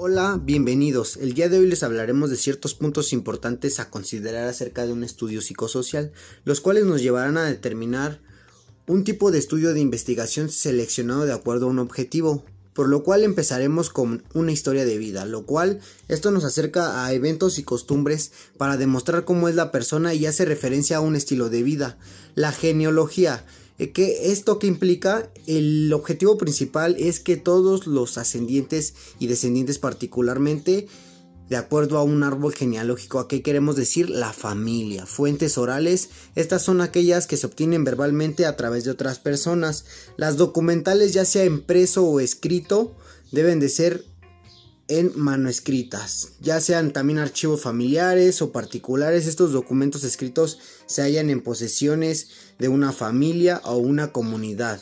Hola, 0.00 0.40
bienvenidos. 0.40 1.16
El 1.16 1.34
día 1.34 1.48
de 1.48 1.58
hoy 1.58 1.66
les 1.66 1.82
hablaremos 1.82 2.30
de 2.30 2.36
ciertos 2.36 2.76
puntos 2.76 3.12
importantes 3.12 3.80
a 3.80 3.90
considerar 3.90 4.46
acerca 4.46 4.86
de 4.86 4.92
un 4.92 5.02
estudio 5.02 5.40
psicosocial, 5.40 6.12
los 6.44 6.60
cuales 6.60 6.84
nos 6.84 7.02
llevarán 7.02 7.36
a 7.36 7.46
determinar 7.46 8.20
un 8.86 9.02
tipo 9.02 9.32
de 9.32 9.40
estudio 9.40 9.74
de 9.74 9.80
investigación 9.80 10.50
seleccionado 10.50 11.24
de 11.24 11.32
acuerdo 11.32 11.66
a 11.66 11.70
un 11.70 11.80
objetivo, 11.80 12.44
por 12.74 12.88
lo 12.88 13.02
cual 13.02 13.24
empezaremos 13.24 13.90
con 13.90 14.22
una 14.34 14.52
historia 14.52 14.84
de 14.84 14.98
vida, 14.98 15.24
lo 15.24 15.46
cual 15.46 15.80
esto 16.06 16.30
nos 16.30 16.44
acerca 16.44 17.04
a 17.04 17.12
eventos 17.12 17.58
y 17.58 17.64
costumbres 17.64 18.30
para 18.56 18.76
demostrar 18.76 19.24
cómo 19.24 19.48
es 19.48 19.56
la 19.56 19.72
persona 19.72 20.14
y 20.14 20.26
hace 20.26 20.44
referencia 20.44 20.98
a 20.98 21.00
un 21.00 21.16
estilo 21.16 21.50
de 21.50 21.64
vida. 21.64 21.98
La 22.36 22.52
genealogía 22.52 23.44
que 23.78 24.32
esto 24.32 24.58
que 24.58 24.66
implica 24.66 25.30
el 25.46 25.92
objetivo 25.92 26.36
principal 26.36 26.96
es 26.98 27.20
que 27.20 27.36
todos 27.36 27.86
los 27.86 28.18
ascendientes 28.18 28.94
y 29.18 29.28
descendientes 29.28 29.78
particularmente 29.78 30.88
de 31.48 31.56
acuerdo 31.56 31.96
a 31.96 32.02
un 32.02 32.22
árbol 32.22 32.54
genealógico, 32.54 33.20
¿a 33.20 33.28
qué 33.28 33.42
queremos 33.42 33.76
decir? 33.76 34.10
La 34.10 34.32
familia. 34.32 35.06
Fuentes 35.06 35.56
orales, 35.56 36.10
estas 36.34 36.62
son 36.62 36.80
aquellas 36.80 37.26
que 37.26 37.38
se 37.38 37.46
obtienen 37.46 37.84
verbalmente 37.84 38.44
a 38.44 38.56
través 38.56 38.84
de 38.84 38.90
otras 38.90 39.18
personas. 39.18 39.86
Las 40.16 40.36
documentales, 40.36 41.14
ya 41.14 41.24
sea 41.24 41.46
impreso 41.46 42.04
o 42.04 42.20
escrito, 42.20 42.94
deben 43.32 43.60
de 43.60 43.70
ser 43.70 44.04
en 44.88 45.12
manuscritas, 45.14 46.32
ya 46.40 46.60
sean 46.60 46.92
también 46.92 47.18
archivos 47.18 47.60
familiares 47.60 48.40
o 48.40 48.52
particulares, 48.52 49.26
estos 49.26 49.52
documentos 49.52 50.02
escritos 50.02 50.58
se 50.86 51.02
hallan 51.02 51.28
en 51.30 51.42
posesiones 51.42 52.28
de 52.58 52.68
una 52.68 52.92
familia 52.92 53.60
o 53.64 53.76
una 53.76 54.12
comunidad. 54.12 54.80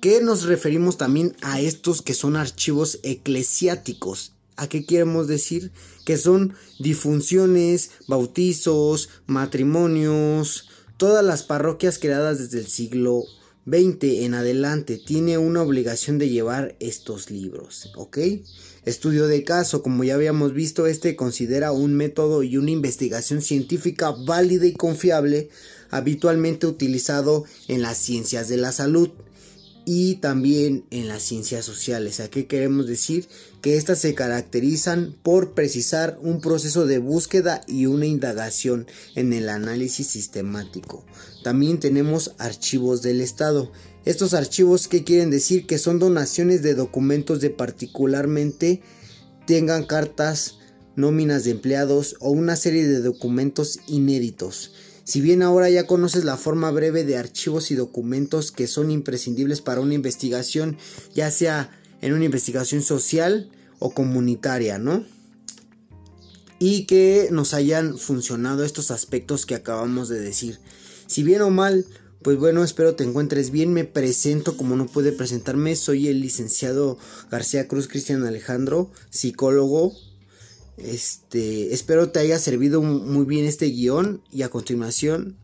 ¿Qué 0.00 0.20
nos 0.20 0.44
referimos 0.44 0.96
también 0.96 1.34
a 1.42 1.60
estos 1.60 2.02
que 2.02 2.14
son 2.14 2.36
archivos 2.36 3.00
eclesiásticos? 3.02 4.32
¿A 4.56 4.68
qué 4.68 4.86
queremos 4.86 5.26
decir? 5.26 5.72
Que 6.04 6.16
son 6.16 6.54
difunciones, 6.78 7.90
bautizos, 8.06 9.08
matrimonios, 9.26 10.68
todas 10.96 11.24
las 11.24 11.42
parroquias 11.42 11.98
creadas 11.98 12.38
desde 12.38 12.60
el 12.60 12.68
siglo 12.68 13.24
20 13.66 14.24
en 14.24 14.34
adelante 14.34 14.96
tiene 14.96 15.38
una 15.38 15.60
obligación 15.60 16.18
de 16.18 16.28
llevar 16.28 16.76
estos 16.78 17.32
libros, 17.32 17.90
¿ok? 17.96 18.18
Estudio 18.84 19.26
de 19.26 19.42
caso, 19.42 19.82
como 19.82 20.04
ya 20.04 20.14
habíamos 20.14 20.54
visto, 20.54 20.86
este 20.86 21.16
considera 21.16 21.72
un 21.72 21.94
método 21.94 22.44
y 22.44 22.56
una 22.58 22.70
investigación 22.70 23.42
científica 23.42 24.12
válida 24.24 24.66
y 24.66 24.72
confiable, 24.72 25.50
habitualmente 25.90 26.68
utilizado 26.68 27.44
en 27.66 27.82
las 27.82 27.98
ciencias 27.98 28.48
de 28.48 28.56
la 28.56 28.70
salud 28.70 29.10
y 29.88 30.16
también 30.16 30.84
en 30.90 31.06
las 31.06 31.22
ciencias 31.22 31.64
sociales. 31.64 32.18
¿A 32.18 32.28
qué 32.28 32.46
queremos 32.46 32.88
decir? 32.88 33.28
Que 33.62 33.76
estas 33.76 34.00
se 34.00 34.14
caracterizan 34.14 35.14
por 35.22 35.54
precisar 35.54 36.18
un 36.20 36.40
proceso 36.40 36.86
de 36.86 36.98
búsqueda 36.98 37.62
y 37.68 37.86
una 37.86 38.04
indagación 38.04 38.88
en 39.14 39.32
el 39.32 39.48
análisis 39.48 40.08
sistemático. 40.08 41.06
También 41.44 41.78
tenemos 41.78 42.34
archivos 42.38 43.00
del 43.00 43.20
Estado. 43.20 43.70
Estos 44.04 44.34
archivos, 44.34 44.88
¿qué 44.88 45.04
quieren 45.04 45.30
decir? 45.30 45.66
Que 45.66 45.78
son 45.78 46.00
donaciones 46.00 46.62
de 46.62 46.74
documentos 46.74 47.40
de 47.40 47.50
particularmente 47.50 48.82
tengan 49.46 49.84
cartas, 49.84 50.58
nóminas 50.96 51.44
de 51.44 51.52
empleados 51.52 52.16
o 52.18 52.30
una 52.30 52.56
serie 52.56 52.88
de 52.88 53.00
documentos 53.00 53.78
inéditos. 53.86 54.72
Si 55.06 55.20
bien 55.20 55.44
ahora 55.44 55.70
ya 55.70 55.86
conoces 55.86 56.24
la 56.24 56.36
forma 56.36 56.68
breve 56.72 57.04
de 57.04 57.16
archivos 57.16 57.70
y 57.70 57.76
documentos 57.76 58.50
que 58.50 58.66
son 58.66 58.90
imprescindibles 58.90 59.60
para 59.60 59.80
una 59.80 59.94
investigación, 59.94 60.78
ya 61.14 61.30
sea 61.30 61.70
en 62.02 62.12
una 62.12 62.24
investigación 62.24 62.82
social 62.82 63.48
o 63.78 63.94
comunitaria, 63.94 64.78
¿no? 64.78 65.04
Y 66.58 66.86
que 66.86 67.28
nos 67.30 67.54
hayan 67.54 67.96
funcionado 67.98 68.64
estos 68.64 68.90
aspectos 68.90 69.46
que 69.46 69.54
acabamos 69.54 70.08
de 70.08 70.18
decir. 70.18 70.58
Si 71.06 71.22
bien 71.22 71.42
o 71.42 71.50
mal, 71.50 71.86
pues 72.22 72.36
bueno, 72.36 72.64
espero 72.64 72.96
te 72.96 73.04
encuentres 73.04 73.52
bien. 73.52 73.72
Me 73.72 73.84
presento 73.84 74.56
como 74.56 74.74
no 74.74 74.86
puede 74.86 75.12
presentarme. 75.12 75.76
Soy 75.76 76.08
el 76.08 76.20
licenciado 76.20 76.98
García 77.30 77.68
Cruz 77.68 77.86
Cristian 77.86 78.24
Alejandro, 78.24 78.90
psicólogo, 79.10 79.94
este, 80.76 81.72
espero 81.72 82.10
te 82.10 82.18
haya 82.18 82.38
servido 82.38 82.82
muy 82.82 83.24
bien 83.24 83.46
este 83.46 83.66
guion 83.66 84.22
y 84.30 84.42
a 84.42 84.50
continuación 84.50 85.36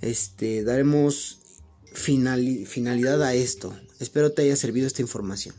este, 0.00 0.64
daremos 0.64 1.40
finalidad 1.92 3.22
a 3.22 3.34
esto. 3.34 3.74
Espero 3.98 4.32
te 4.32 4.42
haya 4.42 4.56
servido 4.56 4.86
esta 4.86 5.02
información. 5.02 5.54